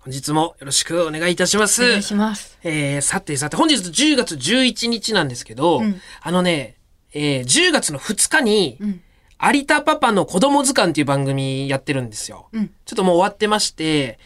[0.00, 1.84] 本日もよろしくお願いいたします。
[1.84, 2.58] お願いします。
[2.62, 6.76] えー、さてさて、本日10月11日なんですけど、うんあのね、
[7.12, 9.00] えー、10月の2日に、うん。
[9.42, 12.48] 有田パパの子供図鑑っていう番組やってるんですよ。
[12.52, 12.68] うん。
[12.84, 14.18] ちょっともう終わってまして、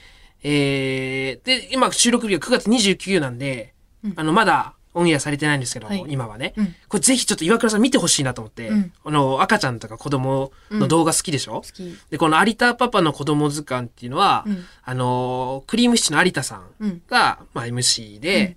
[0.45, 6.05] えー、で、今収録日が9月29なんで、うんあの、まだオンエアされてないんですけど、はい。
[6.09, 6.75] 今はね、うん。
[6.89, 8.93] これぜひちょっと岩倉さん見てほしいなと思って、うん。
[9.05, 11.97] あの、赤ちゃんとか子供の動画好きでしょ、好き。
[12.11, 14.65] で、この有田パパの子供図鑑っていうのは、うん。
[14.85, 17.03] あのークリームシチューの有田さんうん。
[17.09, 18.57] が、まあ、MC で、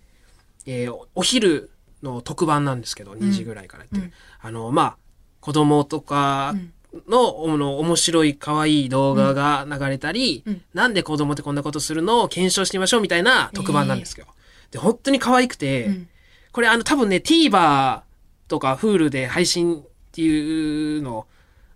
[0.66, 1.72] えーおお昼
[2.04, 4.12] の特番なんですけど、2時ぐらいからやって
[4.42, 4.98] あの、まあ、
[5.42, 6.74] 子供とかうん
[7.08, 10.62] の、面白い可愛い動画が流れたり、うん。
[10.74, 14.26] なんで子供ってこんなことするのを検証してみましょうみたいな特番なんですよ。
[14.72, 16.08] で、本当に可愛くて、うん。
[16.58, 18.02] これあの多分ね TVer
[18.48, 21.28] とか Hulu で配信っていうのを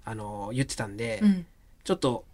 [0.04, 1.46] あの言ってたんで、うん。
[1.84, 2.26] ちょっと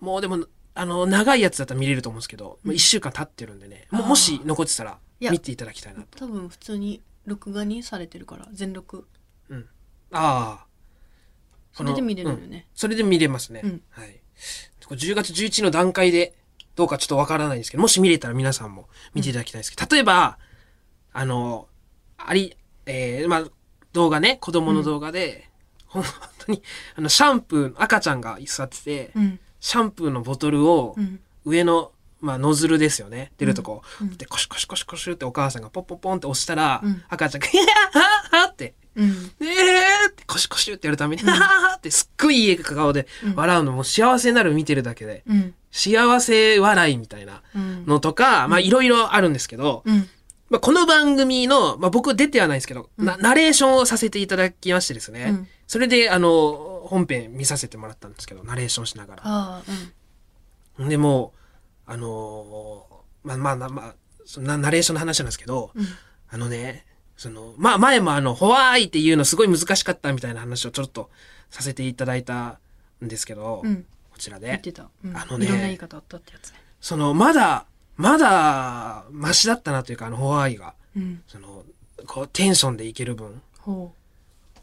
[0.00, 0.44] もうでも
[0.74, 6.18] あの長いやつだったら見れると思うんですけど、もう1週間経ってるんでねももし残ってたら見ていただきたいなと。
[6.18, 9.06] 多分普通に録画にされてるから、全録。
[10.12, 10.66] ああ
[11.72, 12.66] それで見れるようんね。
[12.74, 13.62] それで見れますね。
[13.64, 14.20] うんはい。
[14.84, 16.34] これ10月11の段階で
[16.76, 20.36] どうかちょっとわからないんですけど、もし見れたら皆さんも見ていただきたいんですけど、例えば、
[21.14, 21.66] あの、
[22.26, 23.44] あり、えー、まあ、
[23.92, 25.48] 動画ね、子供の動画で、
[25.86, 26.12] ほん 本
[26.46, 26.62] 当に、
[26.96, 29.40] あの、シャンプー、赤ちゃんが座ってて、うん。
[29.60, 31.20] シャンプーのボトルをうん。
[31.44, 33.30] 上の、まあ、ノズルですよね。
[33.36, 39.08] 出るとこ、うんで、コシコシコシコシってお母さんがポッポッポンって押したら、うん赤ちゃんが、いやーはーって、うん。
[39.40, 45.54] えーってコシコシってやるために、はははってすっごいいい顔でうん笑うのも幸せになる見てるだけで、うん。
[45.70, 47.84] 幸せ笑いみたいなうん。
[47.86, 50.08] のとか、まあいろいろあるんですけど、うん。
[50.50, 59.22] まあ、この番組の、まあ、僕出てはないんですけど、うんなナレーションをさせていただきましてですね、うんそれであの本編見させてもらったんですけどナレーションしながら。
[59.24, 59.62] あ
[60.78, 61.32] あ、でも
[61.88, 63.94] うあのーまあまあまあ、まあ、
[64.26, 65.82] そんなナレーションの話なんですけど、うん。
[65.82, 65.88] うん。
[66.28, 66.84] あのね、
[67.16, 71.10] その、まあ前もあの、ホワイっていうのすごい難しかったみたいな話をちょっと
[71.50, 72.58] させていただいた
[73.02, 73.86] んですけど、うん。
[74.12, 74.48] こちらで。
[74.48, 74.88] 言ってた。
[75.04, 76.58] うんあのねいろんな言い方あったってやつね。
[76.80, 77.66] その、まだ、
[77.96, 81.22] まだ、マシだったなというか、あの、ホワイが、うん。
[81.26, 81.64] その、
[82.06, 83.92] こう、テンションでいける分、ほ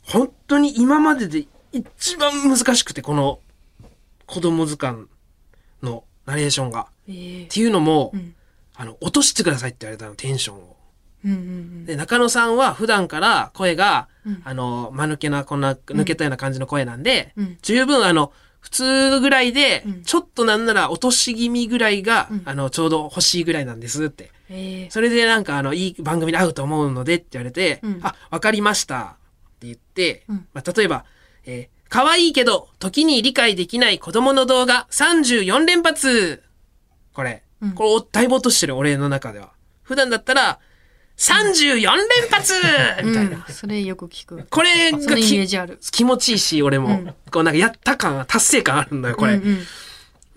[0.04, 3.40] 本当に今までで一番難しくて、この、
[4.26, 5.08] 子供図鑑
[5.82, 6.88] のナレーションが。
[7.08, 7.12] う。
[7.12, 8.36] ええっていうのも、うん。
[8.76, 10.78] あの、落としてくださいって言われたの、テンションを。
[11.24, 20.04] うんうんで、中野さんは普段から声が、うんあの、間抜けな、こんな、抜けたような感じの声なんで、うん十分あの、普通ぐらいで、うん。
[20.04, 22.42] ちょっとなんなら落とし気味ぐらいが、うん。
[22.46, 24.32] あの、ちょうど欲しいぐらいなんですって。
[24.50, 24.90] ええ。
[24.90, 28.00] それでなんかあの、いい番組に合うと思うのでって言われて、うん。
[28.04, 29.08] あ、わかりましたっ
[29.60, 30.48] て言って、うん。
[30.54, 31.06] まあ、例えば、
[31.46, 36.42] えー可愛いけど、時に理解できない子供の動画34連発。
[37.12, 37.72] これ、うん。
[37.74, 39.52] これおだいぶ落としてる俺の中では。
[39.84, 40.60] 普段だったら、
[41.22, 42.54] 34連発
[43.04, 43.46] みたいな。
[43.48, 44.48] うんそれよく聞く。
[44.50, 45.80] これそのイメーがきジある。
[45.92, 46.88] 気持ちいいし、俺も。
[46.88, 49.36] うんこうなんかやった感、達成感あるんだよ、これ。
[49.36, 49.64] うん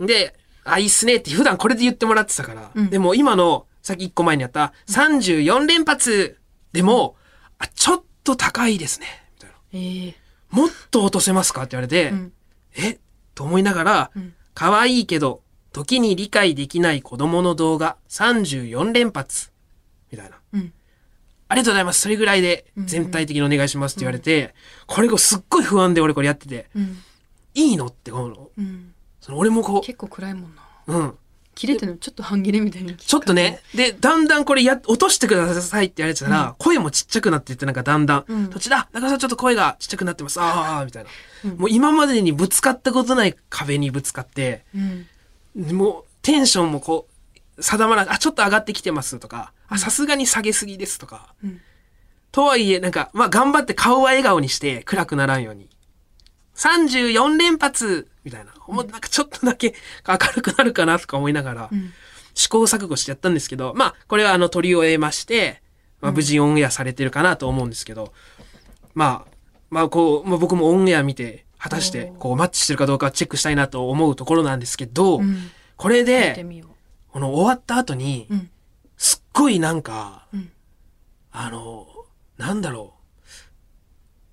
[0.01, 0.35] うんで、
[0.65, 2.71] あ、いいっすねって普段これで言ってもらってたから。
[2.75, 6.39] うんでも今の、さっき1個前にやった34連発
[6.73, 7.17] でも、
[7.59, 9.07] あ、ちょっと高いですね。
[9.37, 9.57] みたいな。
[9.73, 10.15] ええ
[10.51, 11.63] もっと落とせますか？
[11.63, 12.33] って言われて、うん
[12.77, 12.99] え？
[13.35, 19.51] と思いながら、うん可愛いけど、時に理解できない子供の動画34連発。
[20.15, 20.37] みたいな。
[20.55, 20.73] うん
[21.47, 22.01] ありがとうございます。
[22.01, 24.55] それぐらいで全体的にお願いしますって言われて、
[24.87, 26.99] これがすっごい不安で俺これやってて、うん
[27.57, 30.63] いいのってこの、うんその俺もこ結構暗いもんな。
[30.87, 31.15] う、うん。
[31.55, 32.97] 切れてるのちょっと半切れみたいに。
[32.97, 40.41] ちょっとね、で、だんだんこれや、落としてくださいって言われてたら、声もちっちゃくなっていって、なんかだんだん、うん途中だ、中田さんちょっと声がちっちゃくなってます。
[40.41, 41.11] ああ、みたいな。
[41.45, 45.77] うんもう今までにぶつかったことない壁にぶつかって、うん。
[45.77, 47.07] もうテンションもこ
[47.57, 51.35] う、定まらあ、ちょっと上がってきてますとか、あ、さすがに下げすぎですとか。
[51.43, 51.61] うん。
[52.33, 55.69] とはいえ、なんか、まあ頑張って顔は笑顔にして暗くならんように。
[56.57, 58.53] 34連発みたいな。
[58.67, 59.75] もうなんかちょっとだけ
[60.07, 61.93] 明るくなるかなとか思いながら、うん。
[62.35, 65.63] 試行錯誤してやったんですけど、まあ、これはあの、取り終えまして、
[66.01, 68.13] まあ、無事オンエアされてるかなと思うんですけど、
[68.95, 69.33] まあ、
[69.71, 75.51] まあ、こう、まあ、僕もオンエア見て、果たして、こう、マッチしてるかどうかチェックしたいなと思うところなんですけど、うん。
[75.77, 76.45] これで、
[77.11, 78.29] この終わった後に
[79.35, 80.51] ごいなんか、うん。
[81.33, 81.87] あの、
[82.39, 82.95] なんだろ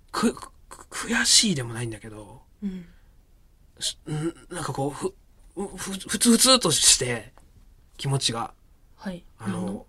[0.07, 2.85] う、く、く悔しいでもないんだけど、うん。
[4.49, 5.13] なんかこう、ふ、
[5.55, 7.33] ふ、ふつふつとして、
[7.97, 8.53] 気持ちが。
[8.95, 9.23] はい。
[9.39, 9.87] あの、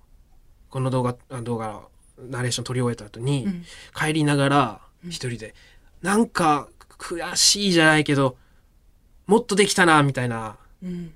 [0.70, 1.82] この動画、あ動画、
[2.19, 3.65] ナレーション撮り終えた後に、うん。
[3.94, 5.55] 帰りながら、一人で、
[6.00, 8.38] なんか、悔しいじゃないけど、
[9.26, 11.15] もっとできたな、みたいな、うん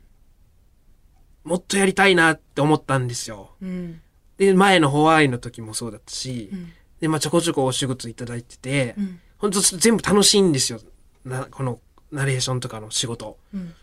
[1.46, 3.52] もっとやりたいなって思ったんですよ。
[3.62, 4.00] うん
[4.36, 10.80] で、前のホワイの時もそうだったし、うんで、まあちょこちょこお仕事いただいてて、うん本当全部楽しいんですよ。
[11.24, 11.78] な、この
[12.10, 13.38] ナレーションとかの仕事。
[13.54, 13.74] うん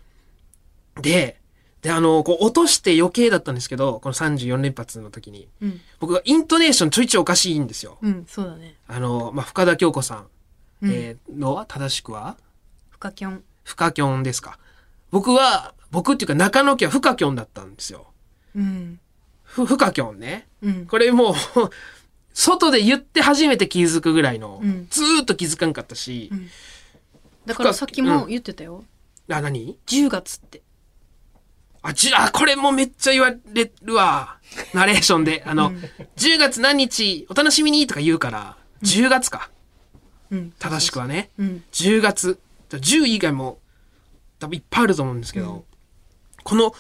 [1.02, 1.40] で、
[1.82, 7.98] で、あの、こう落として余計だったんですけど、この34連発の時に、うん僕がイントネーションちょいちょいおかしいんですよ。
[8.02, 10.28] うんそうだねあの、まあ、深田恭子さん、
[10.82, 12.36] うんえーのは正しくは、
[12.90, 14.60] フカキョン深きょんですか。
[15.12, 18.08] 僕は、僕っていうか中野家は深きょんだったんですよ。
[18.56, 19.00] うん。
[19.44, 20.48] ふ、深きょんね。
[20.64, 20.86] うん。
[20.88, 21.36] これもう、
[22.34, 24.88] 外で言って初めて気づくぐらいの、うん。
[24.90, 26.50] ずーっと気づかんかったし、うん。
[27.46, 28.84] だからさっきも言ってたよ、
[29.30, 30.64] あ、何？10月って。
[31.84, 34.40] あ、じあ、これもめっちゃ言われるわ。
[34.74, 35.44] ナレーションで。
[35.46, 35.76] あの、うん。
[36.16, 39.52] 10月何日お楽しみにとか言うから、10月か。
[40.32, 40.54] うん。
[40.58, 41.30] 正しくはね。
[41.38, 41.64] うん。
[41.72, 42.40] 10月。
[42.72, 43.60] 10以外も
[44.40, 45.66] 多分いっぱいあると思うんですけど、
[46.44, 46.74] この、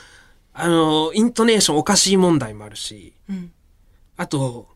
[0.53, 3.51] あの、イントネーションおかしい問題もあるし、うん。
[4.17, 4.67] あと、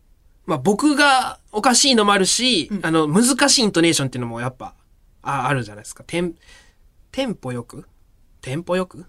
[0.46, 2.86] まあ、僕がおかしいのもあるし、うん。
[2.86, 4.74] あの、難しいイントネーションっていうのもやっぱ、
[5.22, 6.04] ああるじゃないですか。
[6.08, 6.36] テン、
[7.12, 7.86] テンポよく？
[8.42, 9.06] テンポよく？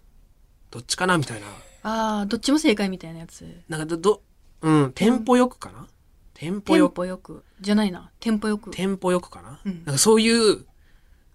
[0.70, 1.46] どっちかなみたいな。
[1.84, 3.46] ああどっちも正解みたいなやつ。
[3.68, 4.22] なんかど、ど、
[4.62, 5.86] うん、テンポよくかな、
[6.34, 7.44] テンポテンよく、ポよく。
[7.60, 8.10] じゃないな。
[8.18, 8.72] テンポよく。
[8.72, 9.84] テンポよくかな、うん。
[9.84, 10.66] なんかそういう、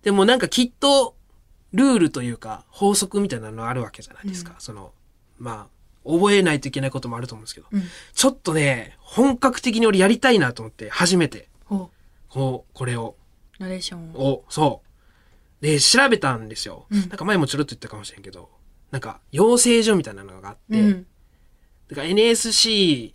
[0.01, 1.15] でもなんかきっと、
[1.73, 4.53] ルールというか、法則みたいなのあるわけじゃないですか。
[4.53, 4.61] うん。
[4.61, 4.93] その、
[5.37, 5.67] ま
[6.05, 7.83] あ、覚えないといけないこともあると思うんですけど、うん。
[8.13, 11.89] ちょっとね、本格的に俺やりたいなと思って、初めて、ほ
[12.29, 13.15] こう、これを、
[13.59, 14.33] うナレーションを。
[14.33, 14.81] を、そ
[15.61, 15.63] う。
[15.65, 16.85] で、調べたんですよ。
[16.89, 16.99] うん。
[17.01, 18.49] なんか前もちょろっと言ったかもしれんけど、
[18.91, 21.07] なんか、養成所みたいなのがあって、うん。
[21.89, 23.13] だから NSC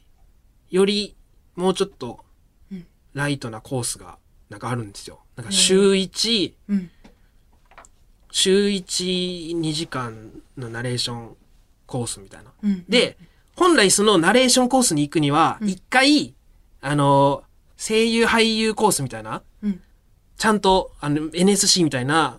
[0.71, 1.17] より
[1.57, 2.25] もうちょっと
[2.71, 2.87] うん。
[3.15, 4.19] ライトなコースが
[4.51, 5.21] なんかあるんですよ。
[5.37, 6.91] なんか週1、うん
[8.31, 11.37] 週1、2時間のナレーション
[11.87, 12.53] コースみたいな。
[12.63, 12.85] うん。
[12.89, 13.17] で、
[13.57, 15.69] 本来そのナレーションコースに行くには、うん。
[15.69, 16.35] 一回、
[16.81, 17.43] あの、
[17.77, 19.81] 声優俳優コースみたいな、うん。
[20.37, 22.39] ちゃんと、あの、NSC みたいな、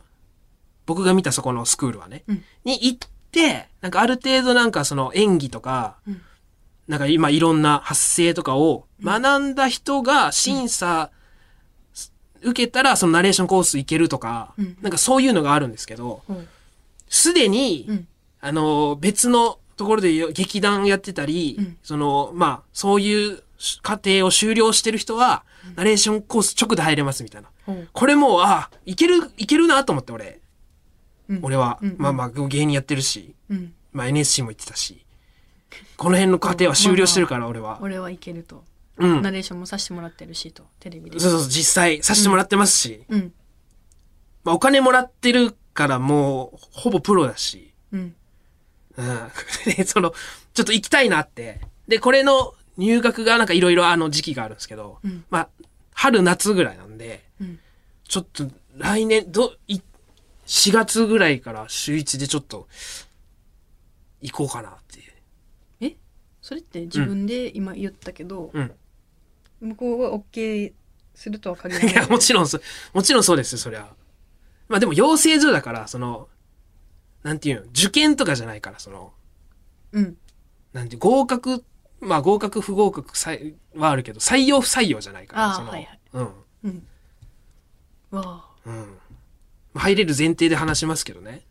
[0.86, 2.44] 僕が見たそこのスクールはね、うん。
[2.64, 6.22] に行って、なんかある程度なんかその演技とか、うん。
[6.88, 11.12] なんか今いろんな発声とかを学んだ人が審査
[12.42, 14.78] 受けたらそのナレーションコース行けるとか、うん。
[14.82, 16.48] なんかそういうのがあるんですけど、ほう
[17.10, 18.08] すでに、うん。
[18.42, 21.78] あの、別のところで劇団やってたり、うん。
[21.84, 23.44] その、まあ、そういう
[23.82, 25.44] 過程を修了してる人は、
[25.76, 27.50] ナレーションコース直で入れますみたいな。
[27.94, 30.40] これもう、あ、いける、いけるなと思って、俺。
[31.30, 31.40] うん。
[31.42, 31.80] 俺は。
[31.82, 33.74] うんまあまあ、芸人やってるし、うん。
[33.92, 35.04] まあ NSC も行ってたし。
[35.98, 37.80] この辺の過程は修了してるから、俺は。
[37.82, 38.64] 俺はいけると
[39.00, 39.22] うん。
[39.22, 43.04] ナレーションもさせてもらってるしとテレビでそうそうそう、実際させてもらってますし。
[43.10, 43.34] うん
[44.44, 47.74] まあ、お金もらってるから、もう、ほぼプロだし。
[47.92, 48.16] うん
[48.98, 49.31] うん。
[49.75, 50.13] で、その、
[50.54, 51.62] ちょっと行きたいなって。
[51.88, 55.50] で、これの入学がなんかいろいろあの時期があるんですけど、うんまあ、
[55.94, 57.60] 春夏ぐらいなんで、うん
[58.07, 59.81] ちょっと来年、ど、い、
[60.48, 62.68] 4月ぐらいから週1でちょっと、
[64.22, 65.13] 行こうかなっていう。
[65.81, 65.95] え？
[66.42, 68.72] それって自分で今言ったけど、うん。
[69.62, 70.74] 向こうは OK
[71.16, 72.60] するとは限らないいや、もちろんそ、
[72.94, 73.90] もちろんそうですよ、そりゃ。
[74.68, 76.28] まあでも養成所だから、その、
[77.24, 79.14] なんていうの、受験とかじゃないから、その、
[79.92, 80.18] うん
[80.72, 81.64] なんて合格、
[82.00, 83.12] まあ合格不合格
[83.76, 86.30] はあるけど、採用不採用じゃないから、その、はいはいうん。
[86.64, 86.88] うん
[88.12, 88.98] わあうん。
[89.74, 91.42] まあ入れる前提で話しますけどね。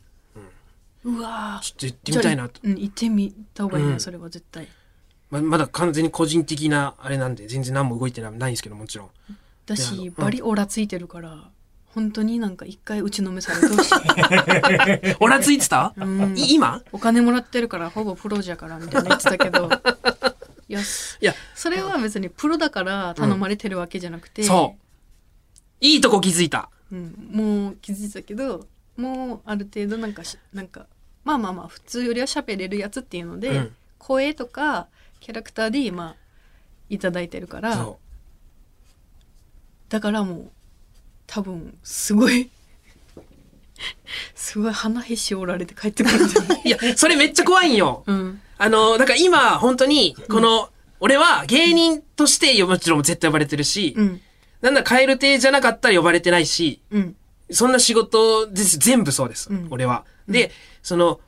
[1.05, 2.61] うわちょっと行ってみたいなと。
[2.63, 4.69] うん行ってみた方がいいな、うんそれは絶対
[5.31, 9.11] ままだ完全に個人的なあれなんで、全然何も動いてないんですけど、もちろん。
[9.67, 11.51] だしバリオラついてるから
[11.95, 16.39] 本当になんか一回打ちのめされてほしい、 オラついてた、うん。
[16.39, 16.83] い今？
[16.93, 19.69] お金もらってるからほぼプロじゃからみたいな言ってたけど。
[20.69, 20.85] いやい
[21.21, 24.83] や、それは別にプロだから頼まれてるわけじゃなくて、そう。
[25.81, 26.71] いいとこ気づいた。
[26.93, 28.67] うん、もう気づいてたけど
[28.97, 30.87] もうある程度なんかしなんか
[31.25, 33.75] まあまあまあ普通よりは喋れるやつっていうので、うん。
[33.99, 34.89] 声とか
[35.21, 36.17] キャラクターで今
[36.89, 37.99] いただいてるからそ
[39.89, 40.51] だからもう
[41.27, 42.51] 多分すごい
[44.35, 46.61] すごい鼻へし折られて帰ってくるんじゃない、う。
[46.69, 48.03] いや、それめっちゃ怖いんよ。
[48.07, 50.71] うん、あの、だから今、本当に、この、
[51.01, 54.21] 俺は芸人としてもちろん絶対呼ばれてるし、うん
[54.61, 57.17] なんだ、カエル亭じゃなかったら呼ばれてないし、うん
[57.51, 58.77] そんな仕事です。
[58.79, 59.49] 全部そうです。
[59.51, 60.05] うん俺は。
[60.29, 60.51] で、
[60.83, 61.21] その、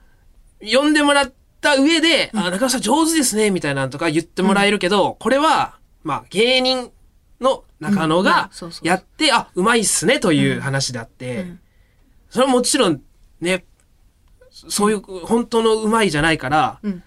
[0.61, 6.90] 呼んでもらった上で、あ、中野さん上手ですね、みたいなのとか言ってもらえるけど、これは、まあ、芸人
[7.40, 8.50] の中野が
[8.83, 11.61] やって、あ、うまいっすね、という話であって、うん。
[12.31, 13.00] それはもちろん、
[13.40, 13.64] ね、
[14.50, 17.02] そういう、本当のうまいじゃないから、うん。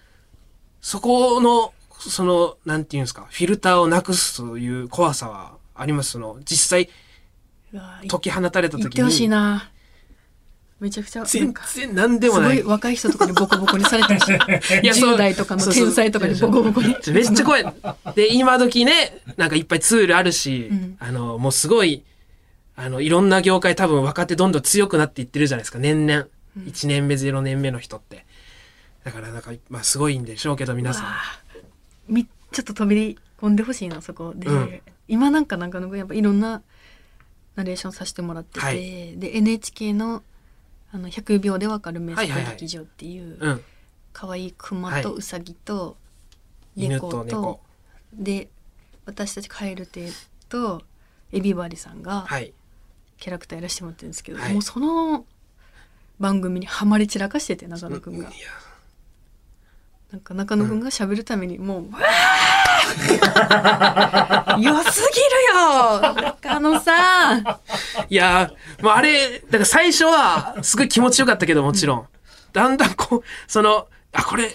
[0.80, 6.12] そこの、その、なんていうんですか、フィルターをなくすという怖さはあります？
[6.12, 6.90] その、実際、
[8.08, 9.70] 解き放たれた時言ってほしいに、な
[10.84, 12.58] めちゃくちゃ全然何でもごない。
[12.58, 14.26] い若い人とかにボコボコにされてるし
[14.84, 15.14] いやそう。
[15.14, 16.94] 10代とかの天才とかにボコボコに。
[17.10, 17.64] めっちゃ怖い。
[18.14, 20.96] で、今時ね、なんかいっぱいツールあるし、うん。
[21.00, 22.02] あの、もうすごい、
[22.76, 26.26] あの、いろんな業界多分若手どんどん強くなっていってるじゃないですか、年々。
[26.66, 28.26] 1年目、0年目の人って。
[29.04, 31.02] だからなんか、まあすごいんでしょうけど、皆さ
[32.08, 32.12] ん。
[32.12, 34.80] みちょっと飛び込んでほしいなそこで、うん。
[35.08, 36.62] 今なんか中野くんやっぱいろんな
[37.56, 39.16] ナレーションさせてもらってて、はい。
[39.18, 40.22] で NHK の
[40.94, 43.60] あの100秒でわかる名はいはいはい作劇場っていううん。
[44.12, 45.96] 可愛いクマとウサギと
[46.76, 47.60] 犬猫と,、と猫。
[48.12, 48.48] で
[49.04, 50.08] 私たちカエル亭
[50.48, 50.82] と
[51.32, 52.52] エビバリさんがはい。
[53.18, 55.24] キャラクターやらせてもらってるんですけど、はいもうその
[56.20, 58.30] 番組にハマり散らかしてて中野くんが。
[60.12, 62.02] なんか中野くんが喋るためにもう、わー
[64.60, 67.40] 良すぎるよ中野さん。
[68.08, 72.06] いやー、もうあれ、だから最初は、すごい気持ちよかったけど、もちろん。
[72.52, 74.54] だんだんこう、その、あ、これ、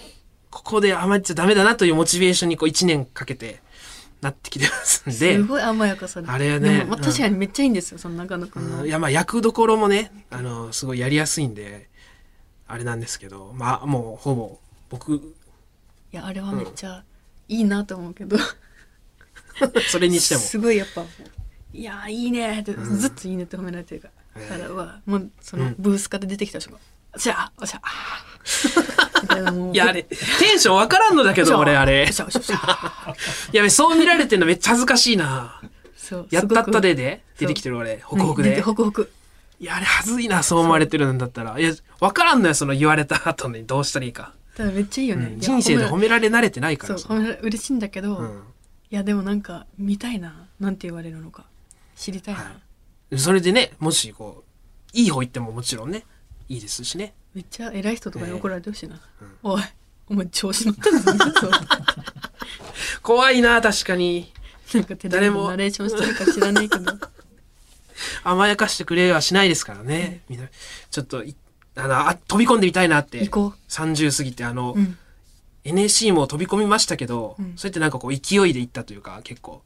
[0.50, 3.62] ここで甘えちゃダメだなというモチベーションにこう1年かけて
[4.22, 5.36] なってきてますんで。
[5.36, 7.04] すごい甘やかさであれはねまあ、うん。
[7.04, 8.88] 確かにめっちゃいいんですよその中野くんの、うん。
[8.88, 11.90] いや、まあ役どころもね、あの、すごいやりやすいんで、
[12.68, 15.16] あれなんですけど、まあもうほぼ、僕、
[16.12, 17.04] いやあれはめっちゃ
[17.50, 18.38] いいなと思うけど、
[19.90, 20.42] それにしても。
[20.42, 21.04] すごいやっぱ
[21.74, 25.76] 「いやーいいね」って、ずっと「いいね」って褒められてるから、ええだからうわもうそのうん。
[25.78, 26.78] ブースから出てきた人が
[27.14, 28.26] 「おしゃおしゃあ
[29.74, 30.16] いや、あれ、テ
[30.56, 32.10] ンションわからんのだけど、俺、あれ。
[33.52, 35.62] や、そう見られてんのめっちゃ恥ずかしいな。
[35.98, 36.28] そう。
[36.30, 38.62] やったったでで出てきてる俺、ホクホクで。
[38.62, 39.12] ホクホク。
[39.60, 41.60] いや、あれ恥ずいな、そう思われてるんだったら。
[41.60, 44.34] いや、わからんのよ、その言われた後にどうしたらいいか。
[44.66, 45.40] めっちゃいいよね、うん。
[45.40, 47.08] 人生で褒められ慣れてないからさ。
[47.08, 48.44] そう嬉しいんだけど、うん。
[48.92, 51.46] いやでもなんか見たいななんて言われるのか。
[51.96, 52.52] 知りたいな、は
[53.12, 53.20] い。
[53.20, 54.44] それでね、もしこ
[54.94, 56.06] う、いい方言ってももちろんね、
[56.48, 57.14] いいですしね。
[57.34, 59.52] めっちゃ偉い人とかに怒られてほしいな、うん。
[59.52, 59.64] おい
[60.08, 61.12] お前調子乗ってんぞ。
[61.40, 61.52] そ う
[63.02, 64.32] 怖いな、確かに。
[64.74, 66.92] なんかテレビ誰ものナレーションしてるか知らないけど。
[68.24, 70.22] 甘やかしてくれはしないですからね。
[70.30, 70.48] みんな、
[70.90, 71.36] ちょっとい、
[71.76, 73.20] あの、あ飛び込んでみたいなって。
[73.20, 74.98] 行こ30過ぎて、あの、う、うん、
[75.64, 79.62] NSC も飛び込みましたけど、うんそうやってなんかこう勢いでいったというか、結構、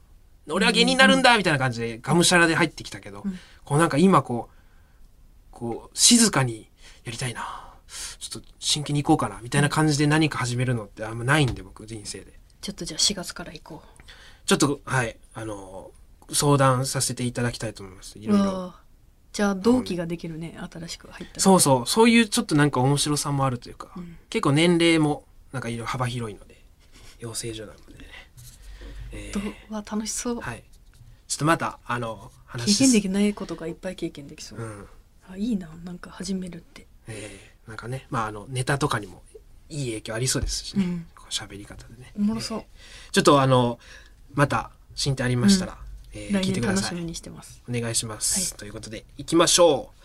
[0.49, 4.53] 俺は芸人になるんだみたいな感じで、がむしゃらで入ってきたけど、うんこうなんか今こう、
[5.51, 6.69] こう、静かに
[7.05, 7.63] やりたいな。
[8.19, 12.33] ちょっと真剣に行こうかな、みたいな感じで何か始めるのってあんまないんで、僕、人生で。
[12.59, 13.83] ちょっとじゃあ4月から行こ
[14.45, 15.91] ちょっと、はい、あの、
[16.31, 18.17] 相談させていただきたいと思います。
[18.17, 18.45] いうろいろ。
[18.45, 18.82] わあ
[19.33, 24.17] じゃあ同期ができるね新しく入ったらそうそう、そういうちょっとなんか面白さもあるというか、ん。
[24.29, 26.61] 結構年齢もなんかいろいろ幅広いので、
[27.19, 28.05] 養成所なのでね。
[29.11, 29.73] えー。
[29.73, 30.63] わ楽しそう、はい。
[31.27, 34.87] ちょっとまた、あの、経話験できないことがいっぱい経験できそう、うん。
[35.31, 36.85] あいいななんか始めるって。
[37.07, 37.69] えー。
[37.69, 39.23] なんかね、まあ、あの、ネタとかにも
[39.69, 40.85] いい影響ありそうですしね。
[40.85, 41.07] うん。
[41.15, 42.13] こう喋り方でね。
[42.15, 42.63] おもろそう、
[43.11, 43.79] ちょっとあの、
[44.35, 45.77] また、進展ありましたら、
[46.13, 47.05] えー来聞いてください年楽しみ。
[47.05, 48.39] にしてますお願いします。
[48.39, 49.99] はいということで、行きましょう。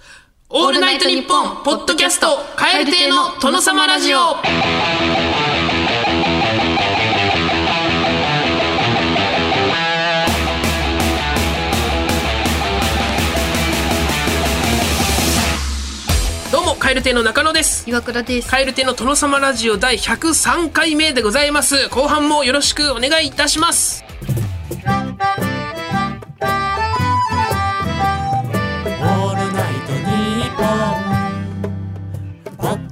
[0.50, 4.18] オールナイトニッポンポッドキャスト、カエル亭の殿様ラジオ
[16.50, 17.84] どうも、カエル亭の中野です。
[17.86, 21.90] 岩倉ですカエル亭の殿様ラジオ第103回目でございます。
[21.90, 24.07] 後半もよろしくお願いいたします。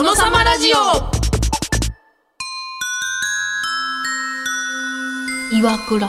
[0.00, 0.76] 殿様ラジオ。
[5.54, 6.08] 岩倉。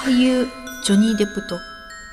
[0.00, 0.46] 俳優
[0.82, 1.58] ジョニー・デプと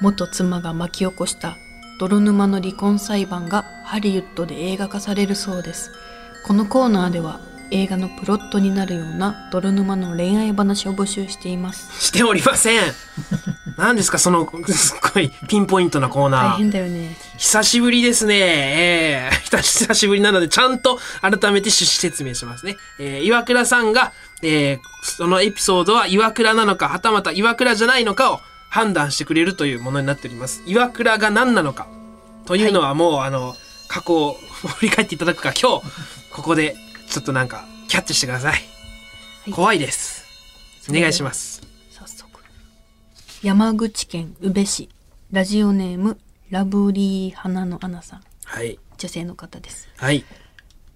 [0.02, 1.56] 元妻が巻き起こした
[1.98, 5.92] 泥沼の離婚裁判がハリウッドで映画化されるそうです。
[6.46, 7.40] このコーナーでは
[7.72, 12.82] 映画のプロットになるような泥沼の恋愛話を募集していますしておりません。
[13.78, 18.36] 何ですかそのすっごいピンポイントなコー大ナー変だよね久しぶりですね。
[18.38, 22.78] えー、 久しぶりなので、ちゃんと改めて趣旨説明しますね。
[23.00, 30.62] えー、岩倉さんが、えー、そのエピソードは岩倉なのか、はたまた岩倉じゃないのかを判断してくれるというものになっております。
[30.66, 31.88] 岩倉が何なのか
[32.46, 33.56] というのはもう、あの、
[33.88, 34.40] 過去を
[34.80, 35.86] 振り返っていただくか、今日、
[36.32, 36.76] ここで、
[37.10, 38.62] ちょっとなんか、キャッチしてください。
[39.48, 40.26] い怖いです。
[40.90, 41.62] お願いします。
[41.92, 42.42] 早速
[43.42, 44.90] 山口県宇部市
[45.32, 46.18] ラジオネーム
[46.50, 48.80] ラブリー花のアナさんはい。
[48.98, 50.24] 女性の方ですはい。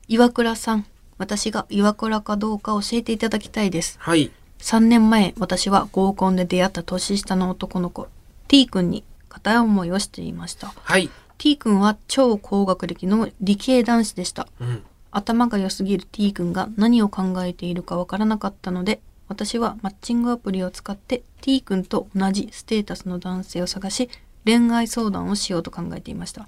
[0.08, 0.86] 岩倉さん
[1.18, 4.32] 私が岩倉かどうか教えていただきたいですはい。
[4.60, 8.08] 3年前私は合コンで出会った年下の男の子
[8.48, 11.10] T 君に片思いをしていましたはい。
[11.38, 14.84] T 君は超高学歴の理系男子でしたうん。
[15.12, 24.10] 頭が良すぎる T 君が何を考えているかわからなかったので私はマッチングアプリを使って T 君と同じステータスの男性を探し
[24.46, 26.48] 恋愛相談をしようと考えていました。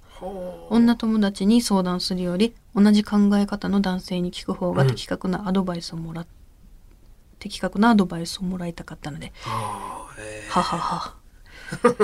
[0.69, 6.27] 女友達に相談するより同じ考え方の男性に聞く方が的確なアドバイスをもらっ、
[7.39, 9.33] 的確なアドバイスをもらいたかったので。
[10.49, 11.20] ははは。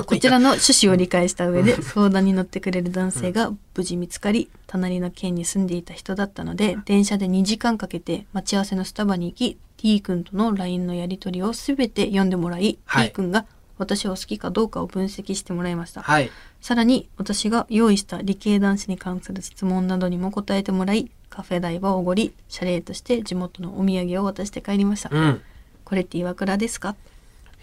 [0.05, 13.45] こちらの趣旨を理解した上で相談に乗ってくれる男性が無事見つかり、隣の県に住んでいた人だったので、電車で2時間かけて待ち合わせのスタバに行き、T 君との LINE のやり取りをすべて読んでもらい、はい T 君が
[13.77, 16.01] 私を好きかどうかを分析してもらいました。
[16.01, 16.31] ーはい。
[16.61, 25.09] さらに私が用意した理系男子に関する質問などにも答えてもらい、カフェ代はおごり、謝礼として地元のお土産を渡して帰りました。
[25.11, 25.41] うん。
[25.85, 26.95] これって岩倉ですか？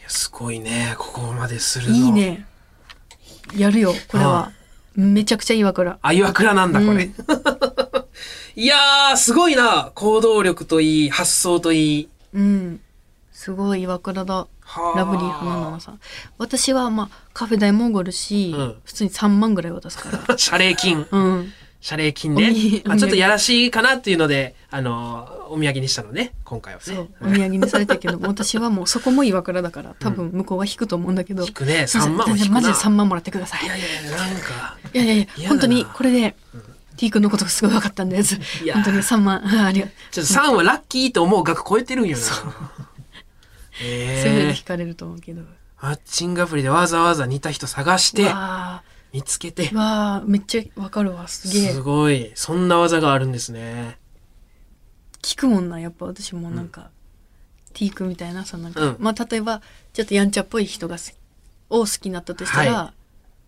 [0.08, 0.94] すごいね。
[0.98, 1.96] ここまでするの。
[1.96, 2.12] いい。
[2.12, 2.46] ね。
[3.56, 4.52] やるよ、これは。
[4.94, 5.98] めちゃくちゃ岩倉。
[6.00, 7.04] あ、岩倉なんだ、これ。
[7.04, 7.14] う ん
[8.56, 9.90] いやー、すごいな。
[9.94, 12.08] 行動力といい、発想といい。
[12.34, 12.80] うん。
[13.32, 14.46] すごい岩倉だ。
[14.66, 16.00] はあラブリー花奈さん。
[16.38, 20.38] 私はまあカフェ代もおごるし、うん普通に3万ぐらい渡すから。
[20.38, 21.06] 謝礼金。
[21.10, 21.52] うん。
[21.84, 22.82] 謝礼金おみね。
[22.86, 26.84] まあ、ちょっとやらしいかなっていうので、あのー、お土産にしたのね、今回はね。
[26.86, 27.08] そう。
[27.20, 31.44] お土産にされたけど、 私はもうそこも岩倉だから、多分向こうは引くと思うんだけど。
[31.44, 33.66] 引くね3万は引マジで3万もらってください。
[33.66, 34.78] いやいやいや、なんか。
[34.94, 36.34] いやいやいや、本当にこれで、
[36.96, 38.40] T 君のことがすごい分かったんです。
[38.72, 39.96] 本当に3万、あありがとう。
[40.10, 42.24] ちょっと3はラッキーと思う額超えてるんよな。
[42.24, 42.52] そういうの
[43.82, 45.42] えーで聞、かれると思うけど。
[45.82, 48.82] マッチングアプリでわざわざ似た人探して、わ
[49.14, 49.68] 見つけて。
[49.68, 51.70] ー、わーめっちゃ分かるわ、すげえ。
[51.70, 51.82] す。
[51.82, 52.32] ごい。
[52.34, 53.96] そんな技があるんですね。
[55.22, 56.90] 聞くもんなやっぱ私もなんか、
[57.74, 58.96] T 君みたいなそのなんか、うん。
[58.98, 61.16] まあ例えばちょっとやんちゃっぽい人がす
[61.70, 62.92] を好きになったとしたら、は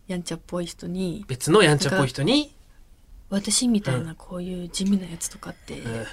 [0.07, 2.55] やんちゃっぽい人に別のやんちゃっぽい人に、
[3.29, 6.07] 私みたいなこういう地味なやつとかってうん。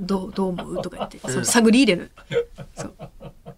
[0.00, 1.20] どうどう思うとか言って、ん。
[1.20, 2.10] その探り入れる。
[2.76, 2.94] そう。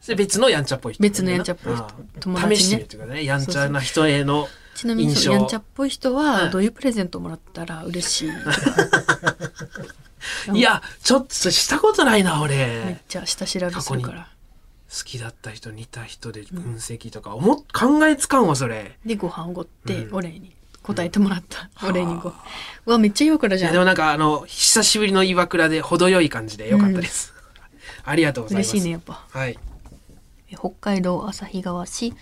[0.01, 1.83] それ別のやんちゃっぽい人、別のやんちゃっぽい人。
[1.83, 1.95] ああ。
[2.21, 2.57] 友達ね。
[2.57, 8.31] 試してみるというかね、やんちゃな人へのちなみにやんちゃっぽい人うんはどういうプレゼントもらったら嬉しい。
[10.55, 13.01] いや、ちょっとしたことないな、めっ俺。
[13.09, 14.29] ちゃ下調べするから。
[14.91, 18.99] 好きだった人、似た人で分析とか、思っ考えつかんわ、それ。
[19.05, 20.15] でご飯おごってうん。
[20.17, 20.55] お礼に。
[20.83, 22.29] 答えてもらった、お礼にご。
[22.29, 22.35] 飯
[22.87, 23.73] うわめっちゃ岩倉じゃん。
[23.73, 27.33] でもなんか、あの、久しぶりの岩倉で程よい感じでよかったです。
[28.05, 28.71] ありがとうございます。
[28.73, 29.25] 嬉しいねやっぱ。
[29.31, 29.59] はい。
[30.51, 32.15] え北海道旭川市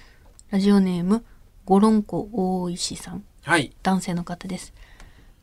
[0.51, 1.25] ラジオネーム
[1.65, 3.73] ゴロンコ大石さんはい。
[3.83, 4.73] 男性の方です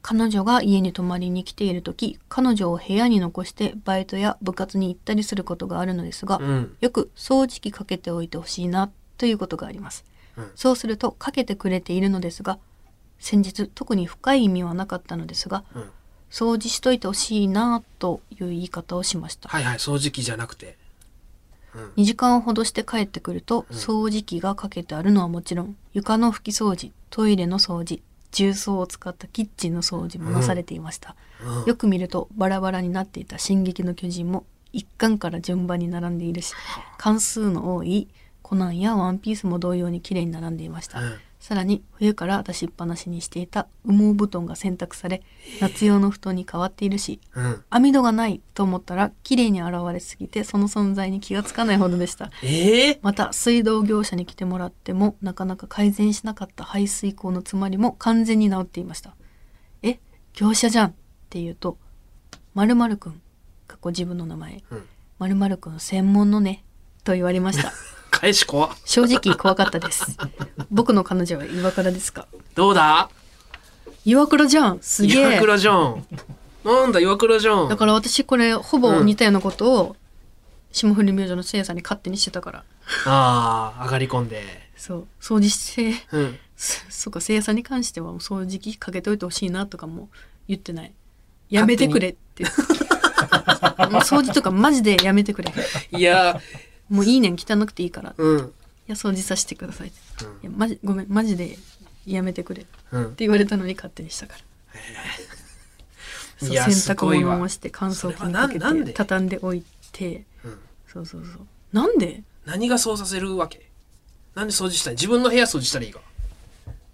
[0.01, 6.77] 彼女が家に泊まりに来ている時彼女を部屋に残してバイトや部活に行ったりすることがあるのですが、うん。
[6.79, 10.05] よく掃除機かけておいてほしいなということがあります、
[10.37, 12.59] うんそうするとかけてくれているのですが
[13.19, 15.89] 先日特に深い意味はなかったのですがうん。
[16.31, 20.77] 掃除しといてほしいなという言い方をしましたはいはい、掃除機じゃなくて。
[21.97, 23.77] 2時間ほどして帰ってくると、うん。
[23.77, 28.01] 掃除機がかけてあるのはもちろん床の拭き掃除トイレの掃除
[28.31, 31.65] 重曹を使ったキッチンの掃除もなされていました、うん。
[31.65, 36.53] よく見るとバラバラになっていた「進撃の巨人」も一巻から順番に並んでいるし
[36.97, 38.07] 関数の多い
[38.41, 45.23] コナンやワンピースも同様に綺麗に並んでいました、うんさらに冬から出しっぱなしにしていた羽毛布団が洗濯され
[45.61, 47.63] 夏用の布団に変わっているしうん。
[47.69, 52.29] 網戸がないと思ったら綺麗に現れすぎてその存在に気がつかないほどでした。
[52.43, 59.15] ええまた水道業者に来てもらってもなかなか改善しなかった排水口の詰まりも完全に治っていました。
[59.81, 59.99] え
[60.33, 60.93] 業者じゃんっ
[61.29, 61.77] て言うと
[62.53, 63.21] 〇〇くん
[63.67, 64.63] かっこ自分の名前。
[64.69, 64.85] うん。
[65.19, 66.63] 〇〇くん専門のね
[67.03, 67.71] と言われました
[68.19, 68.67] 返し怖。
[68.67, 70.17] っ正直怖かったです。
[70.69, 72.27] 僕の彼女は岩倉ですか。
[72.53, 73.09] どうだ？
[74.03, 75.21] 岩倉じゃんすげえ。
[75.31, 76.05] 岩倉じゃん。
[76.65, 77.69] なんだ、岩倉じゃん。
[77.69, 79.95] だから私これほぼ似たようなことを、
[80.73, 82.63] 霜降り明星のせいやさんに勝手にしてたから。
[83.05, 84.43] ああ、上がり込んで。
[84.75, 85.07] そう。
[85.21, 86.39] 掃除してうん。
[86.57, 90.09] そそうかせいやさんに関してはもう掃除機かけといてほしいなとかも
[90.49, 90.91] 言ってない。
[91.49, 92.61] やめてくれって言って。
[93.89, 95.53] もう掃除とかマジでやめてくれ。
[95.91, 96.39] いや
[96.89, 98.15] もういいねん汚くていいから。
[98.17, 98.53] うん。
[98.87, 101.57] や掃除させてくださいって、いやマジごめんマジで
[102.07, 102.63] やめてくれ。
[102.63, 103.15] ってうん。
[103.17, 104.39] 言われたのに勝手にしたから。
[106.39, 108.93] そういや洗濯物をして乾燥機にかけてで？
[108.93, 110.23] 畳んでおいて。
[110.43, 110.59] うん。
[110.87, 111.41] そうそうそう。
[111.71, 112.23] なんで？
[112.45, 113.69] 何がそうさせるわけ？
[114.33, 114.93] なんで掃除したい？
[114.95, 115.99] 自分の部屋掃除したらいいか。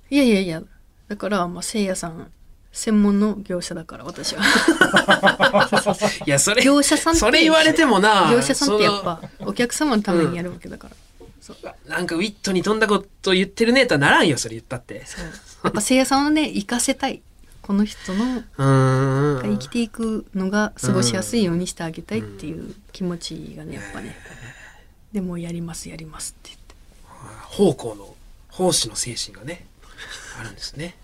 [0.09, 0.61] いやいやいや。
[1.07, 2.31] だからまあせいやさん
[2.75, 4.43] 専門の業者だから私は。
[6.27, 8.29] いや、それ、業者さんってそれ言われてもな。
[8.29, 10.95] 業者さんってやっそぱお客様のためにやるわけだから、
[11.47, 11.55] の
[11.87, 15.05] なんかウィットに飛んだこと言ってるねとはならんよ、それ言ったって。
[15.05, 15.25] そう。
[15.63, 17.21] やっぱせいやさんをね生かせたい。
[17.61, 18.43] この人の。
[18.57, 24.17] 生きていくのが過ごしやすいようにしてあげたいっていう気持ちがねやっぱね。
[25.13, 26.75] でもやりますやりますって言って。
[27.45, 28.15] 奉公の、
[28.49, 29.65] 奉仕の精神がね、
[30.37, 30.97] あるんですね。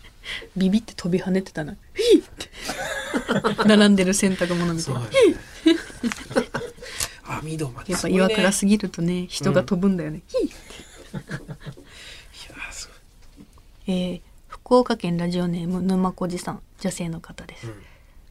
[0.55, 2.51] ビビって飛び跳ねてたな「ヒーって。
[3.67, 5.01] 並んでる洗濯物みたいな。
[7.39, 8.17] 網戸までやっぱすごいね。
[8.17, 10.55] 岩倉すぎるとね人が飛ぶんだよね、ヒーいや
[12.71, 12.89] す
[13.87, 17.73] えー福岡県ラジオネーム沼小路さん女性の方です、うん。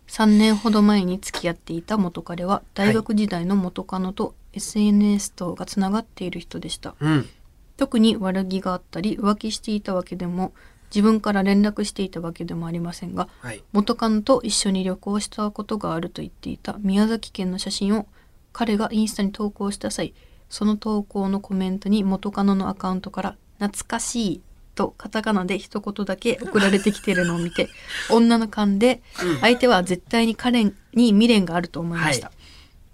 [0.08, 6.94] 3年ほど前に付き合っていた元彼は大学時代の元カノと SNS 等がつながっている人でした。
[7.00, 7.28] うん。
[7.76, 10.52] 特に悪気があったり浮気していたわけでも
[10.94, 13.62] 自分から連絡していたわけでもありませんがはい。
[13.72, 18.06] 元カノと一緒に旅行したことがあると言っていた宮崎県の写真を
[18.52, 20.14] 彼がインスタに投稿した際
[20.48, 24.40] その投稿のコメントに元カノのアカウントから「懐かしい」
[24.74, 27.68] とカタカナで一言だけ送られてきているのを見て
[28.10, 29.02] 女の勘で
[29.40, 32.32] 相手は絶対に彼に未練があると思いました、は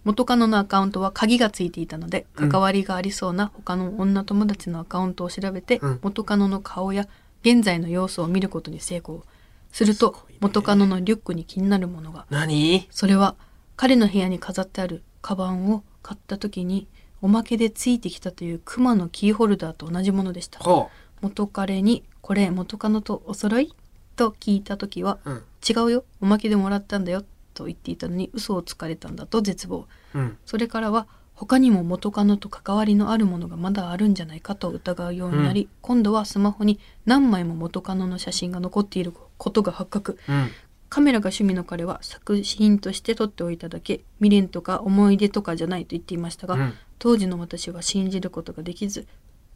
[0.07, 5.99] 元カノのアカウントは鍵がついていたので関わりがありそうな他の女友達のアカウントを調べて、うん。
[6.01, 7.09] 元カノの顔や
[7.47, 9.23] 現在の様子を見ることに成功
[9.71, 12.89] すると元カノのリュックに気になるものが何？
[12.91, 13.37] それは
[13.77, 16.89] 彼の部屋に飾ってあるカバンを買った時に
[17.23, 23.73] おまけでついてきたというクマのキーホルダーと同じものでしたほ元彼に「これ元カノとお揃い?」
[24.17, 25.31] と聞いた時はう。
[25.31, 25.43] うん。
[25.69, 27.23] 「違うよおまけでもらったんだよ」
[27.55, 30.37] と言っていたのに嘘をつかれたんだと絶望うん。
[30.47, 31.07] それからは
[31.37, 40.51] 他にも元カノと関わりのあるものがまだあるんじゃないかと疑うようになり、今度はスマホに何枚も元カノの写真が残っていることが発覚うん。
[40.89, 49.07] カメラが趣味の彼は作品として撮っておいただけ未練とか思い出とかじゃないと言っていましたが、うん当時の私は信じることができず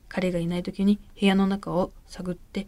[0.09, 2.66] 彼がいない時に部屋の中を探って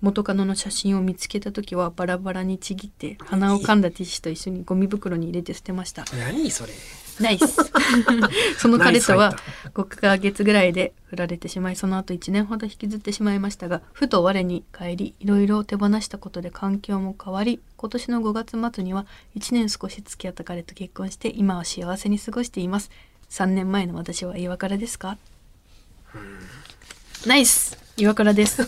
[0.00, 6.72] 元カノの写真を見つけた時はバラバラにちぎって鼻を噛んだティッシュと一緒にゴミ袋に入れて捨てました何それ。
[7.20, 7.56] ナイス
[8.58, 9.42] その彼とはナイス
[9.74, 22.90] 5ヶ月ぐらいで振られてしまいその後1年ほど引きずってしまいましたがふと我に返りいろいろ手放したことで環境も変わり今年の5月末には1年少し付き合った彼と結婚して今は幸せに過ごしています。
[23.30, 25.18] 3年前の私は岩倉ですか？
[27.26, 28.62] ナイス岩倉です。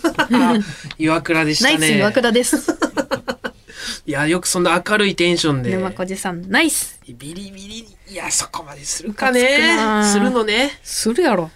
[0.99, 1.79] 岩倉でしたね。
[1.79, 2.57] ナイス岩倉です。
[4.07, 5.71] いや、よくそんな明るいテンションで。
[5.77, 10.13] 沼小路さんナイスビリビリ、いや、そこまでするかねな。
[10.13, 10.81] するのね。
[10.83, 11.51] するやろ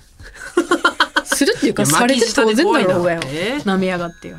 [1.24, 3.20] するっていうかされて当然だろうがよ
[3.64, 4.36] ななめやがってよ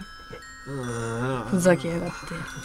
[0.68, 1.46] うん。
[1.50, 2.16] ふざけやがって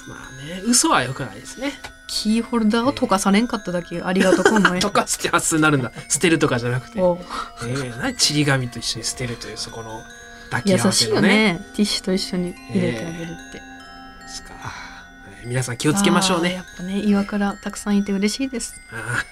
[0.09, 1.73] まあね、嘘は良くないですね。
[2.09, 5.91] キーホルダーを溶かされんかっただけありがとう思え 溶かすって発想になるんだ。
[6.09, 7.01] 捨てるとかじゃなくて。
[7.01, 7.19] お
[7.65, 10.03] ええ何ちり紙と一緒に捨てるというそこの
[10.51, 11.55] 抱き優合わしいよせのね。
[11.55, 13.76] ねティッシュと一緒に入れてあげるって、えー
[15.47, 16.55] 皆さん気をつけましょうね。
[16.55, 16.63] や。
[16.63, 18.81] っぱね岩倉たくさんいて嬉しいです。
[18.91, 19.23] あ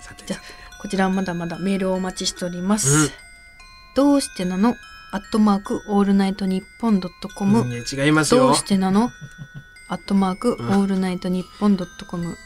[0.00, 0.04] ー。
[0.04, 0.36] さてじゃ
[0.80, 3.10] こちらはまだまだメールをお待ちしております、うん。
[3.96, 4.76] どうしてなの？
[5.12, 8.46] アットマークオールナイトニッポンドットコム、違いますよ。
[8.48, 8.54] どう。
[8.54, 9.10] してなの？
[9.88, 10.68] アットマークオん。
[10.84, 12.36] ールナイトニッポンドットコム。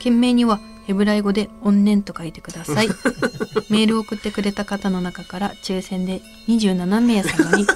[0.00, 2.88] 件名にはヘブライ語で「怨念」と書いてください。
[3.70, 7.66] メールを送ってくれた方の中から抽選で27名様に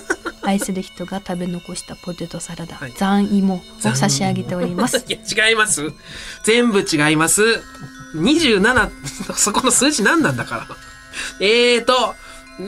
[0.43, 5.93] 愛する人が食べ残したポテトサラダ、はい残芋を差し上げております いや違います。
[6.45, 7.43] 全部違います。
[8.15, 10.67] 27そこの数字何なんだから。
[11.41, 12.15] えーと。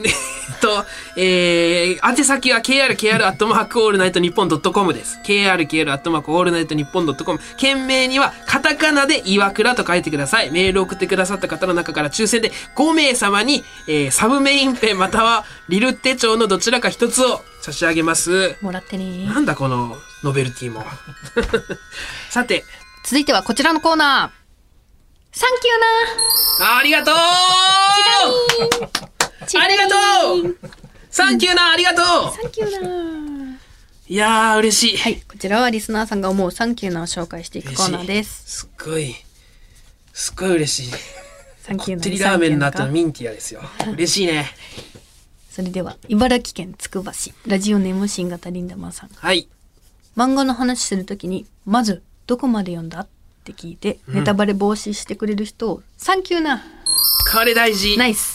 [0.03, 0.85] えーと、
[1.17, 5.19] えー、宛先は krkr アットマークオールナイトニッポンドットコムです。
[5.23, 7.39] krkr アットマークオールナイトニッポンドットコム。
[7.57, 10.51] 件名にはカタカナで岩倉と書いてください。
[10.51, 18.55] メールを送ってくださった方の中から抽選で5名様に、えー、サブメインペンまたはリル手帳のどちらか一つを差し上げます。
[18.61, 20.83] もらってねなんだこのノベルティも。
[22.29, 22.65] さて、
[23.03, 24.45] 続いてはこちらのコーナー
[25.37, 27.15] サンキューなあありがとう
[29.59, 30.57] ありがとう。
[31.09, 32.41] サンキューなありがとう。
[32.41, 33.57] サンキューな。
[34.07, 38.43] いやー嬉しい、はい、こちらはリスナーさんが思うサンキューなを紹介していくコーナーです。
[38.59, 39.15] すっごい
[40.13, 40.91] すっごい嬉しい。
[41.59, 43.61] サンキューなこってりラーメンの後のミンティアですよ。
[43.93, 44.51] 嬉しいね。
[45.49, 49.09] それでは茨城県つくば市ラジオネーム新型リンダマンさん。
[49.09, 49.47] はい。
[50.15, 52.99] 漫画の話するときにまずどこまで読んだ？
[53.01, 53.07] っ
[53.43, 56.63] て聞いて、ネタバレ防止してくれる人をサンキューな。
[57.31, 57.97] これ大事。
[57.97, 58.34] ナイス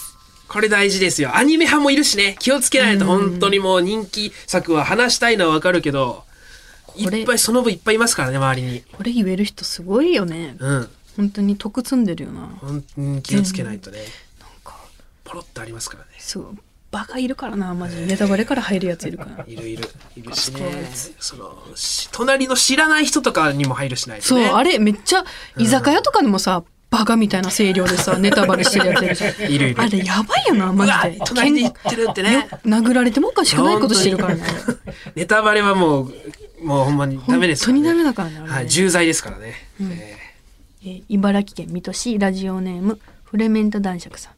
[0.51, 1.37] これ大事ですよ。
[1.37, 2.35] アニメ派もいるしね。
[2.41, 6.25] 気をつけないと本当にもう人気作は話したいのはわかるけど
[6.97, 8.83] いっぱいその分いっぱいいますからね周りに。
[8.93, 10.57] これ言える人すごいよね。
[10.59, 10.89] うん。
[11.17, 12.49] 本当に得積んでるよな。
[12.61, 13.99] 本当に気をつけないとね。
[14.41, 14.77] なんか
[15.23, 16.11] ポロッとありますからね。
[16.19, 16.57] そう
[16.91, 18.07] バカいるからなマジで。
[18.07, 19.45] ネタバレから入るやついるから。
[19.47, 19.89] いるいる。
[20.17, 20.91] いるしね。
[21.21, 25.25] そのし隣の知らない人とかにも入るしないとそう、ねあれめっちゃ
[25.57, 29.53] 居酒屋とかでもさ、バカみたいな声量でさ ネタバレしてるやついるじゃん。
[29.53, 29.83] いるいる。
[29.83, 31.25] あれやばいよなマジで。
[31.25, 32.49] 隣で言ってるってね。
[32.67, 34.43] 殴られてもおかしくないことしてるからね。
[35.15, 36.15] ネタバレはもう
[36.63, 40.19] もうほんまにダメですから、ね、本当にダメだからねはい重罪ですからね、え
[40.85, 40.89] え。
[40.89, 44.33] ー茨城県水戸市ラジオネームフレメント男爵さん。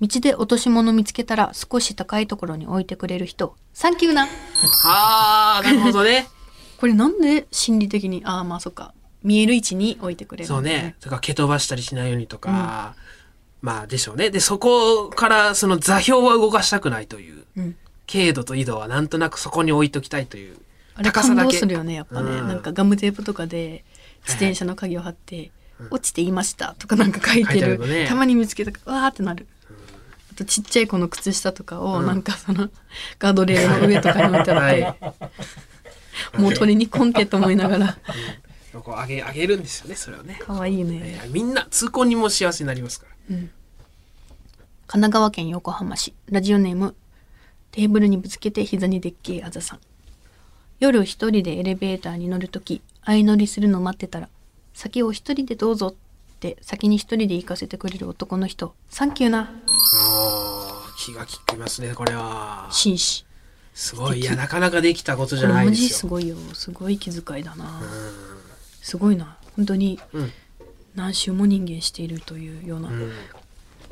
[0.00, 3.56] 道で落とし物見つけたら少し高いところに置いてくれる人。
[3.72, 4.24] サンキューな。
[4.24, 6.28] ー、はあなるほどね。
[6.78, 8.92] これなんで心理的にああまあそっか
[9.26, 10.94] 見える位置に置いてくれるそうね。
[11.00, 12.94] とか蹴飛ばしたりしないようにとか、
[13.60, 14.30] まあでしょうね。
[14.30, 17.76] でそこからその座標は動かしたくないという、うん。
[18.06, 20.56] 経度と緯度はなんとなくそこに置いときたいという。
[20.94, 21.52] あれ感高さだけ。
[21.54, 22.48] 動するよねやっぱね、うん。
[22.48, 23.84] なんかガムテープとかで
[24.22, 25.50] 自転車の鍵を貼って
[25.90, 27.78] 「落ちていました」とかなんか書いてる。
[27.78, 28.06] ね。
[28.06, 29.48] たまに見つけたわーってなる、
[30.30, 32.70] あとちっちゃい子の靴下とかをなんかその
[33.18, 37.98] ガードレールの上とかに置いてあって、もう取りにこんてと思いながら
[38.82, 43.12] こう上げ上げるんですよねそれをね、可愛いね、えーみんな通行人も幸せになりますから。
[43.28, 43.50] 神
[44.86, 46.14] 奈川県横浜市。
[46.30, 46.94] ラジオネーム
[47.72, 49.80] テーブルにぶつけて膝にでっけえあざさん。
[50.78, 54.28] 夜一人でエレベーターに乗るとき相乗りするの待ってたら
[54.74, 55.94] 先を一人でどうぞっ
[56.38, 59.50] て先に一人で行かせてくれる男の人サンキューな。
[59.94, 62.68] おー気が利きますねこれは。
[62.70, 63.24] 紳士。
[63.74, 65.88] すごいいやなかなかできたことじゃこれマないですよ。
[65.88, 66.36] ジすごいよ。
[66.54, 67.80] すごい気遣いだな
[68.86, 69.36] すごいな。
[69.56, 70.32] 本当にうん。
[70.94, 73.12] 何周も人間しているというような、うん。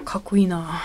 [0.05, 0.81] かっこいいな。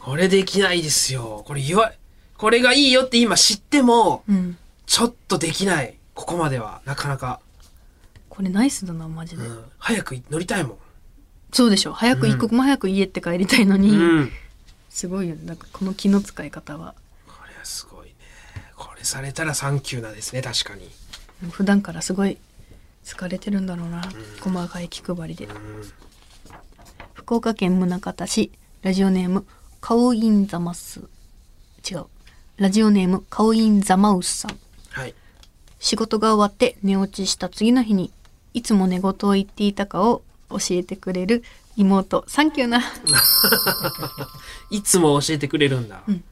[0.00, 1.44] これできないですよ。
[1.46, 1.92] これ言わ
[2.36, 4.58] これがいいよって今知ってもうん。
[4.86, 5.94] ちょっとできない。
[6.14, 6.82] ここまでは。
[6.84, 7.38] なかなか、
[8.28, 10.76] これナイスだなマジで、うん、早く乗りたいもん。
[11.52, 11.92] そうでしょ。
[11.92, 14.32] 早く一刻も早く家って帰りたいのに、うん。
[14.90, 15.36] すごいよ。
[15.36, 16.96] ねなんかこの気の使い方は。
[17.28, 18.14] これはすごいね。
[18.74, 20.90] これされたらサンキューなですね確かに。
[21.52, 22.36] 普段からすごい
[23.04, 24.02] 疲れてるんだろうな、
[24.40, 25.48] 細かい気配りで、
[27.12, 28.50] 福岡県宗像市。
[28.82, 29.46] ラジオネーム
[29.80, 31.00] カオインザマス。
[31.90, 32.04] 違う。
[32.56, 34.58] ラジオネームカオインザマウスさん。
[34.90, 35.14] はい。
[35.78, 38.10] 仕事が終わって寝落ちした次の日に
[38.52, 41.42] いつも寝言を言っていたかを教えてくれる
[41.76, 42.24] 妹。
[42.28, 42.82] サンキューな。
[44.70, 46.02] いつも教えてくれるんだ、ん。
[46.06, 46.22] 今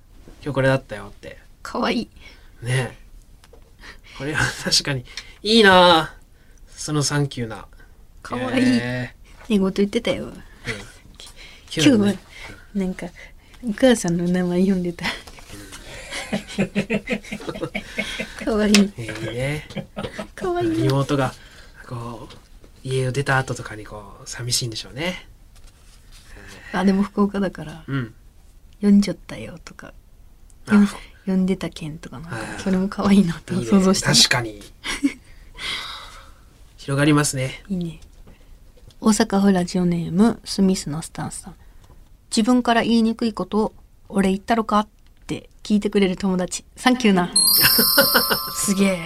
[0.45, 1.39] 日これだったよって。
[1.63, 2.09] かわいい。
[2.63, 2.99] ねえ。
[4.19, 5.05] これは確かに
[5.43, 6.15] いいな
[6.83, 7.69] そのサンキューな。
[8.23, 8.61] かわい。
[8.61, 9.15] いえ
[9.49, 10.33] 寝言言ってたよ。
[10.33, 10.35] ー
[11.73, 12.19] 今日はね。
[12.75, 13.07] なんか
[13.65, 15.05] お母さんの名前読んでた。
[18.45, 18.73] かわい。
[18.73, 18.87] いいい
[19.33, 19.65] ね
[20.35, 20.67] かわい。
[20.67, 21.33] い妹が
[21.87, 22.35] こう
[22.83, 25.29] 家を出た後とかにこう寂しいんでしょうね。
[26.73, 28.13] あでも福岡だからうん。
[28.79, 29.95] 読んじゃったよとか
[30.67, 30.85] あ
[31.21, 34.61] 読んでた件とかなんかはいそれも可愛いいいね想像して確かに
[36.83, 37.63] 広がりますね。
[37.69, 38.01] いいね。
[39.01, 41.55] 大阪府ラジオネームスミスのスタンスさん。
[42.31, 43.75] 自分から言いにくいことを
[44.09, 44.89] 「俺言ったろか?」っ
[45.27, 46.65] て聞いてくれる友達。
[46.77, 47.33] サンキューな。
[48.55, 48.99] すげえ。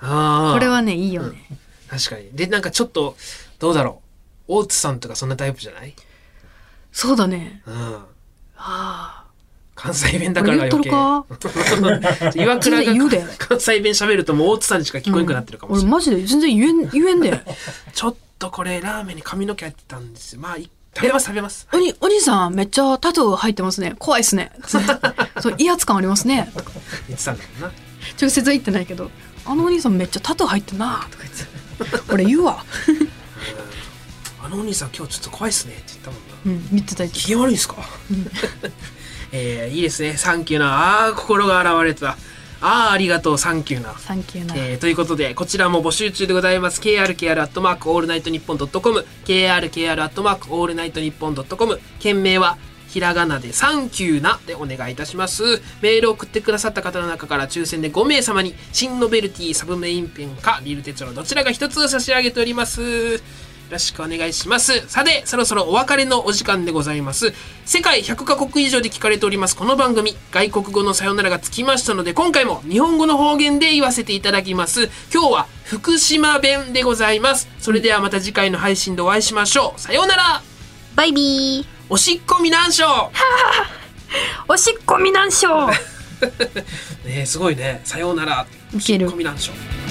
[0.00, 1.44] ああこれはねいいよね、
[1.88, 2.30] 確かに。
[2.32, 3.16] でなんかちょっと
[3.60, 4.02] どうだろ
[4.48, 4.54] う。
[4.54, 5.94] 大津さんとかそんなタイプじゃない？
[6.90, 7.62] そうだね。
[7.66, 7.74] うん。
[7.74, 8.04] あ
[8.56, 9.21] あ
[9.82, 10.90] 関西弁だから余計。
[12.40, 12.94] 岩倉が
[13.38, 17.40] 関西弁喋るともう大津さんにしか聞こえなくなってるかもしれない、俺マジで全然言えん言えんで
[17.92, 20.40] ちょっとこれラーメンに髪の毛入ってたんですよ。
[20.40, 21.66] まあい食べます食べます。
[21.72, 23.96] おにお兄さんめっちゃタトゥー入ってますね。
[23.98, 24.52] 怖いっすね。
[25.40, 26.52] そう威圧感ありますね。
[27.08, 27.72] 言ってたんだもんな。
[28.20, 29.10] 直接は言ってないけど。
[29.44, 31.06] あのお兄さんめっちゃタトゥー入ってんな。
[31.10, 32.64] とか言って俺言うわ。
[34.44, 36.32] あのお兄さん今日ちょっと怖いっすねって言ったもんな。
[36.44, 37.76] うん言ってた機嫌悪いんすか、
[39.32, 40.16] えーいいですね。
[40.16, 41.06] サンキューな。
[41.06, 42.16] あー心が洗われた。
[42.60, 43.38] あーありがとう。
[43.38, 43.94] サンキューな。
[43.94, 46.80] たサンキューな、えーということでこちらも募集中でございます。
[46.80, 49.04] KRKR アットマークオールナイトニッポンドットコム。
[49.24, 51.80] KRKR アットマークオールナイトニッポンドットコム。
[51.98, 55.62] 件名はひらがなでサンキューなでお願いいたします。
[55.80, 63.22] メールを送ってくださった方の中から抽選で5名様に、新ノベルティサブメインペンか、リル手帳どちらが一つ差し上げております。
[63.72, 64.86] よろしくお願いします。
[64.86, 67.32] さて、そろそろお別れのお時間でございます。
[67.64, 74.90] 世界100カ国以上で聞かれておりますこの番組、外国語のさよならがつきましたので、今回も日本語の方言で言わせていただきます。
[75.10, 77.48] 今日は福島弁でございます。
[77.60, 79.80] それではまた次回の配信でお会いしましょう。
[79.80, 80.42] さようなら
[80.94, 83.10] バイビーおしっこみなんしょ
[84.48, 85.70] おしっこみなんしょ
[87.06, 87.80] ねえすごいね。
[87.84, 88.46] さようなら。
[88.74, 89.81] ウケるおしっこみなんしょ